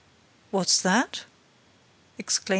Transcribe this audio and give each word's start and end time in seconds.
"What's 0.49 0.81
that?" 0.81 1.25
exclaimed 2.17 2.49
M. 2.49 2.49